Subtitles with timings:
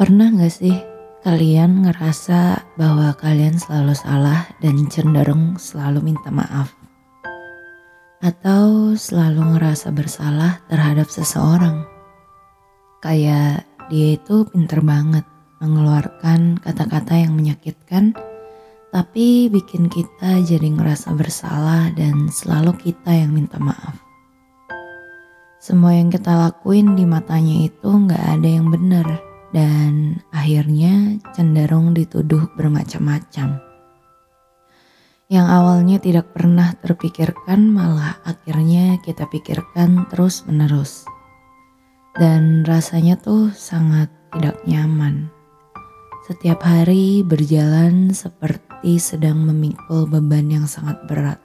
[0.00, 0.72] Pernah gak sih
[1.20, 6.72] kalian ngerasa bahwa kalian selalu salah dan cenderung selalu minta maaf?
[8.24, 11.84] Atau selalu ngerasa bersalah terhadap seseorang?
[13.04, 15.28] Kayak dia itu pinter banget
[15.60, 18.16] mengeluarkan kata-kata yang menyakitkan
[18.96, 24.00] tapi bikin kita jadi ngerasa bersalah dan selalu kita yang minta maaf.
[25.60, 32.46] Semua yang kita lakuin di matanya itu gak ada yang benar dan akhirnya cenderung dituduh
[32.54, 33.58] bermacam-macam.
[35.30, 41.06] Yang awalnya tidak pernah terpikirkan malah akhirnya kita pikirkan terus-menerus.
[42.18, 45.30] Dan rasanya tuh sangat tidak nyaman.
[46.26, 51.38] Setiap hari berjalan seperti sedang memikul beban yang sangat berat.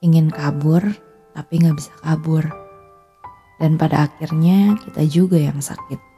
[0.00, 0.80] Ingin kabur,
[1.36, 2.44] tapi nggak bisa kabur.
[3.60, 6.15] Dan pada akhirnya kita juga yang sakit.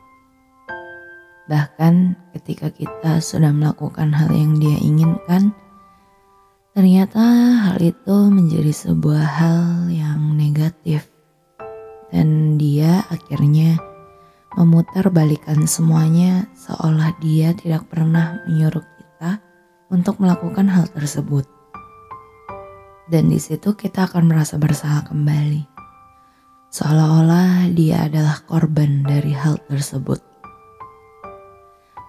[1.49, 5.57] Bahkan ketika kita sudah melakukan hal yang dia inginkan,
[6.77, 7.25] ternyata
[7.65, 11.09] hal itu menjadi sebuah hal yang negatif.
[12.13, 13.81] Dan dia akhirnya
[14.61, 19.41] memutar balikan semuanya seolah dia tidak pernah menyuruh kita
[19.89, 21.49] untuk melakukan hal tersebut.
[23.09, 25.65] Dan di situ kita akan merasa bersalah kembali.
[26.69, 30.28] Seolah-olah dia adalah korban dari hal tersebut.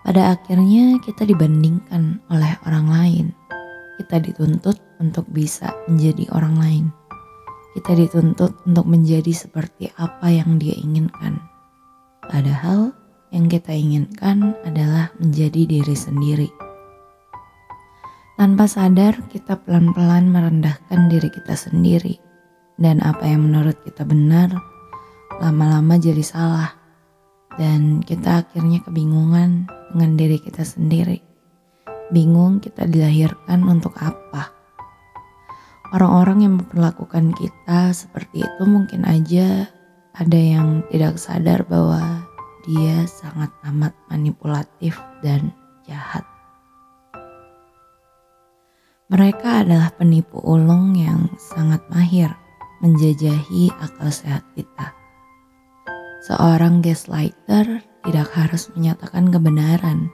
[0.10, 3.26] Pada akhirnya kita dibandingkan oleh orang lain.
[4.02, 6.86] Kita dituntut untuk bisa menjadi orang lain.
[7.78, 11.38] Kita dituntut untuk menjadi seperti apa yang dia inginkan.
[12.26, 12.90] Padahal
[13.30, 16.50] yang kita inginkan adalah menjadi diri sendiri.
[18.34, 22.18] Tanpa sadar, kita pelan-pelan merendahkan diri kita sendiri,
[22.82, 24.58] dan apa yang menurut kita benar
[25.38, 26.74] lama-lama jadi salah,
[27.62, 31.20] dan kita akhirnya kebingungan dengan diri kita sendiri.
[32.10, 34.50] Bingung kita dilahirkan untuk apa.
[35.90, 39.66] Orang-orang yang memperlakukan kita seperti itu mungkin aja
[40.14, 42.26] ada yang tidak sadar bahwa
[42.70, 45.50] dia sangat amat manipulatif dan
[45.90, 46.22] jahat.
[49.10, 52.30] Mereka adalah penipu ulung yang sangat mahir
[52.86, 54.94] menjajahi akal sehat kita.
[56.30, 60.12] Seorang gaslighter tidak harus menyatakan kebenaran.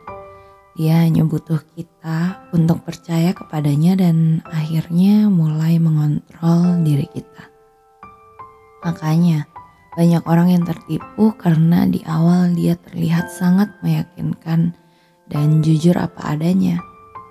[0.75, 7.47] Dia hanya butuh kita untuk percaya kepadanya dan akhirnya mulai mengontrol diri kita.
[8.83, 9.47] Makanya,
[9.95, 14.75] banyak orang yang tertipu karena di awal dia terlihat sangat meyakinkan
[15.31, 16.83] dan jujur apa adanya.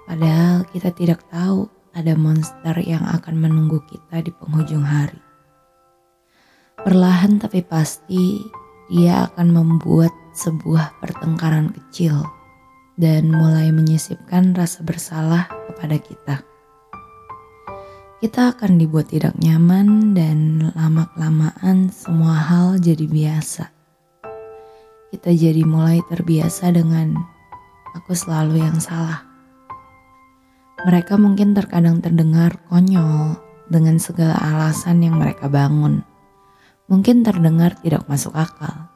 [0.08, 5.20] Padahal kita tidak tahu ada monster yang akan menunggu kita di penghujung hari.
[6.80, 8.40] Perlahan tapi pasti
[8.88, 12.26] dia akan membuat sebuah pertengkaran kecil
[12.98, 16.36] dan mulai menyisipkan rasa bersalah kepada kita.
[18.18, 23.70] Kita akan dibuat tidak nyaman dan lama-kelamaan semua hal jadi biasa.
[25.14, 27.14] Kita jadi mulai terbiasa dengan
[27.94, 29.22] aku selalu yang salah.
[30.88, 36.02] Mereka mungkin terkadang terdengar konyol dengan segala alasan yang mereka bangun.
[36.88, 38.93] Mungkin terdengar tidak masuk akal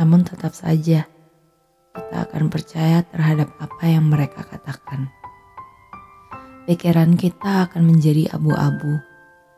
[0.00, 1.04] namun tetap saja
[1.92, 5.12] kita akan percaya terhadap apa yang mereka katakan.
[6.64, 8.96] Pikiran kita akan menjadi abu-abu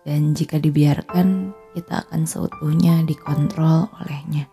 [0.03, 4.51] dan jika dibiarkan kita akan seutuhnya dikontrol olehnya.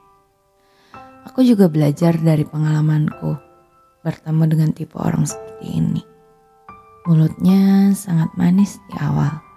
[1.25, 3.33] Aku juga belajar dari pengalamanku
[4.05, 6.03] bertemu dengan tipe orang seperti ini.
[7.09, 9.48] Mulutnya sangat manis di awal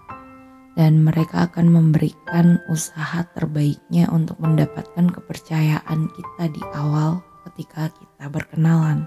[0.72, 9.04] dan mereka akan memberikan usaha terbaiknya untuk mendapatkan kepercayaan kita di awal ketika kita berkenalan.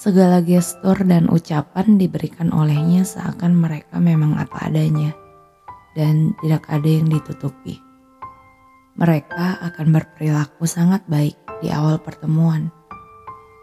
[0.00, 5.12] Segala gestur dan ucapan diberikan olehnya seakan mereka memang apa adanya
[5.92, 7.76] dan tidak ada yang ditutupi.
[8.96, 12.72] Mereka akan berperilaku sangat baik di awal pertemuan.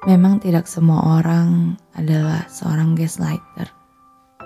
[0.06, 3.77] Memang tidak semua orang adalah seorang gaslighter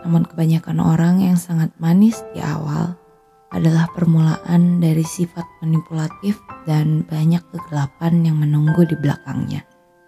[0.01, 2.98] namun kebanyakan orang yang sangat manis di awal
[3.51, 9.68] adalah permulaan dari sifat manipulatif dan banyak kegelapan yang menunggu di belakangnya.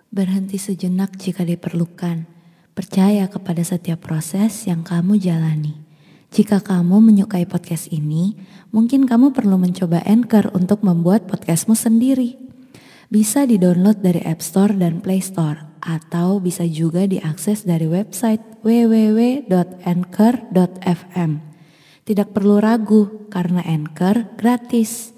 [0.09, 2.31] Berhenti sejenak jika diperlukan.
[2.73, 5.77] Percaya kepada setiap proses yang kamu jalani.
[6.33, 8.33] Jika kamu menyukai podcast ini,
[8.73, 12.33] mungkin kamu perlu mencoba Anchor untuk membuat podcastmu sendiri.
[13.13, 19.51] Bisa di-download dari App Store dan Play Store atau bisa juga diakses dari website www.anchor.fm.
[22.03, 25.11] Tidak perlu ragu karena Anchor gratis.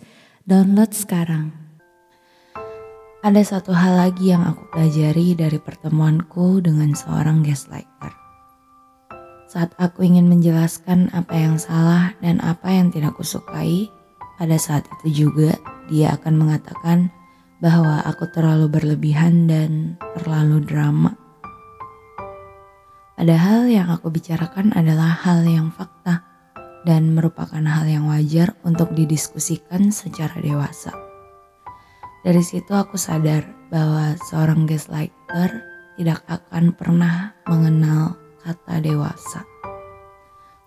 [0.46, 1.50] Download sekarang.
[3.26, 8.14] Ada satu hal lagi yang aku pelajari dari pertemuanku dengan seorang gaslighter.
[9.50, 13.90] Saat aku ingin menjelaskan apa yang salah dan apa yang tidak kusukai,
[14.38, 15.58] pada saat itu juga
[15.90, 17.10] dia akan mengatakan,
[17.66, 21.18] bahwa aku terlalu berlebihan dan terlalu drama.
[23.18, 26.22] Padahal yang aku bicarakan adalah hal yang fakta
[26.86, 30.94] dan merupakan hal yang wajar untuk didiskusikan secara dewasa.
[32.22, 35.66] Dari situ aku sadar bahwa seorang gaslighter
[35.98, 38.14] tidak akan pernah mengenal
[38.46, 39.42] kata dewasa.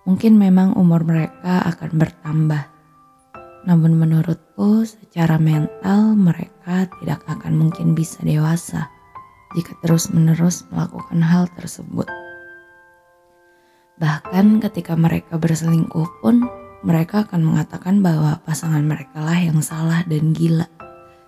[0.03, 2.78] Mungkin memang umur mereka akan bertambah
[3.67, 8.87] namun menurutku secara mental mereka tidak akan mungkin bisa dewasa
[9.57, 12.07] jika terus-menerus melakukan hal tersebut.
[13.99, 16.47] Bahkan ketika mereka berselingkuh pun
[16.87, 20.71] mereka akan mengatakan bahwa pasangan mereka lah yang salah dan gila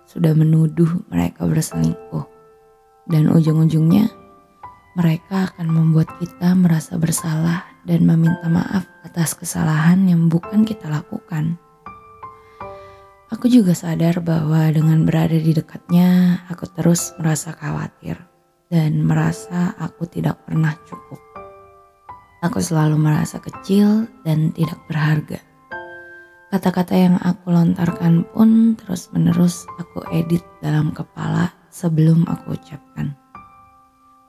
[0.07, 2.23] sudah menuduh mereka berselingkuh.
[3.11, 4.07] Dan ujung-ujungnya
[4.95, 11.59] mereka akan membuat kita merasa bersalah dan meminta maaf atas kesalahan yang bukan kita lakukan.
[13.31, 18.19] Aku juga sadar bahwa dengan berada di dekatnya, aku terus merasa khawatir
[18.67, 21.15] dan merasa aku tidak pernah cukup.
[22.43, 25.39] Aku selalu merasa kecil dan tidak berharga.
[26.51, 33.15] Kata-kata yang aku lontarkan pun terus-menerus aku edit dalam kepala sebelum aku ucapkan.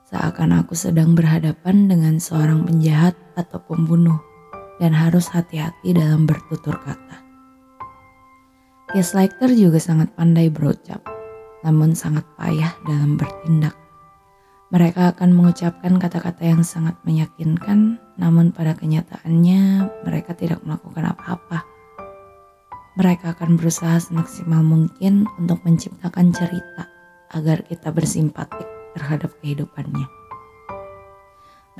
[0.07, 4.23] Seakan aku sedang berhadapan dengan seorang penjahat atau pembunuh
[4.79, 7.22] dan harus hati-hati dalam bertutur kata.
[8.93, 11.01] Gaslighter juga sangat pandai berucap,
[11.65, 13.73] namun sangat payah dalam bertindak.
[14.69, 21.65] Mereka akan mengucapkan kata-kata yang sangat meyakinkan, namun pada kenyataannya mereka tidak melakukan apa-apa.
[23.01, 26.85] Mereka akan berusaha semaksimal mungkin untuk menciptakan cerita
[27.33, 30.05] agar kita bersimpatik terhadap kehidupannya.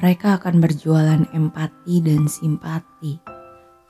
[0.01, 3.32] Mereka akan berjualan empati dan simpati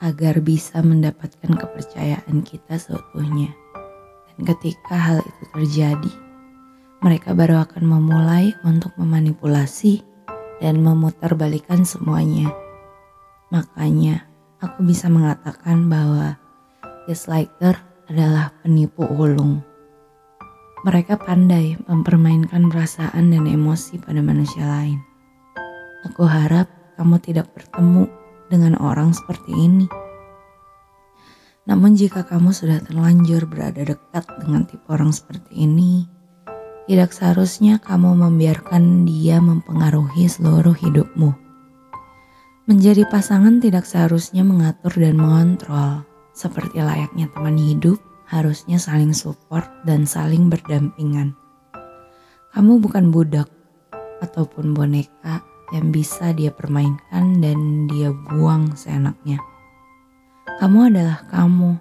[0.04, 3.56] agar bisa mendapatkan kepercayaan kita seutuhnya.
[4.28, 6.12] Dan ketika hal itu terjadi,
[7.00, 10.04] mereka baru akan memulai untuk memanipulasi
[10.60, 12.52] dan memutarbalikkan semuanya.
[13.48, 14.28] Makanya,
[14.60, 16.36] aku bisa mengatakan bahwa
[17.08, 17.80] gaslighter
[18.12, 19.64] adalah penipu ulung.
[20.84, 25.00] Mereka pandai mempermainkan perasaan dan emosi pada manusia lain.
[26.12, 26.68] Aku harap
[27.00, 29.86] kamu tidak bertemu dengan orang seperti ini.
[31.64, 36.04] Namun jika kamu sudah terlanjur berada dekat dengan tipe orang seperti ini,
[36.84, 41.32] tidak seharusnya kamu membiarkan dia mempengaruhi seluruh hidupmu.
[42.68, 46.04] Menjadi pasangan tidak seharusnya mengatur dan mengontrol,
[46.36, 47.96] seperti layaknya teman hidup
[48.28, 51.36] harusnya saling support dan saling berdampingan.
[52.52, 53.48] Kamu bukan budak
[54.20, 59.40] ataupun boneka yang bisa dia permainkan dan dia buang seenaknya.
[60.60, 61.80] Kamu adalah kamu.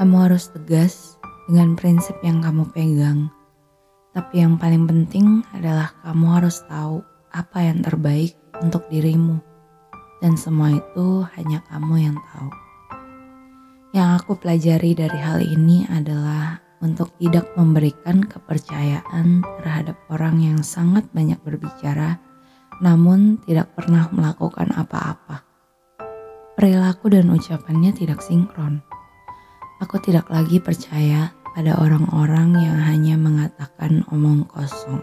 [0.00, 3.28] Kamu harus tegas dengan prinsip yang kamu pegang.
[4.16, 8.34] Tapi yang paling penting adalah kamu harus tahu apa yang terbaik
[8.64, 9.38] untuk dirimu.
[10.24, 12.48] Dan semua itu hanya kamu yang tahu.
[13.90, 21.04] Yang aku pelajari dari hal ini adalah untuk tidak memberikan kepercayaan terhadap orang yang sangat
[21.12, 22.16] banyak berbicara
[22.80, 25.44] namun tidak pernah melakukan apa-apa.
[26.56, 28.80] Perilaku dan ucapannya tidak sinkron.
[29.80, 35.00] Aku tidak lagi percaya pada orang-orang yang hanya mengatakan omong kosong.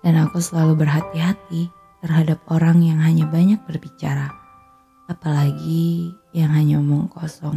[0.00, 1.68] Dan aku selalu berhati-hati
[2.02, 4.32] terhadap orang yang hanya banyak berbicara,
[5.06, 7.54] apalagi yang hanya omong kosong.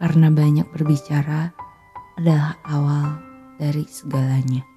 [0.00, 1.52] Karena banyak berbicara
[2.16, 3.20] adalah awal
[3.60, 4.71] dari segalanya.